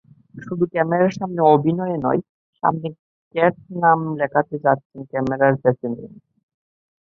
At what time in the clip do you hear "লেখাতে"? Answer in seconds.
4.19-4.55